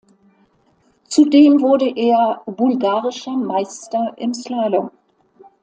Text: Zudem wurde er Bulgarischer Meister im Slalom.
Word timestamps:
Zudem 1.09 1.61
wurde 1.61 1.87
er 1.95 2.41
Bulgarischer 2.47 3.37
Meister 3.37 4.15
im 4.17 4.33
Slalom. 4.33 4.89